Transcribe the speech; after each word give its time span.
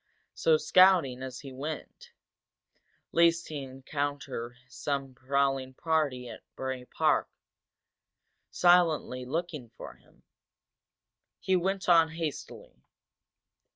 So, 0.33 0.57
scouting 0.57 1.21
as 1.21 1.41
he 1.41 1.53
went, 1.53 2.09
least 3.11 3.49
he 3.49 3.61
encounter 3.61 4.57
some 4.67 5.13
prowling 5.13 5.75
party 5.75 6.27
from 6.27 6.39
Bray 6.55 6.85
Park 6.85 7.29
silently 8.49 9.25
looking 9.25 9.69
for 9.69 9.93
him, 9.93 10.23
he 11.39 11.55
went 11.55 11.87
on 11.87 12.09
hastily. 12.09 12.81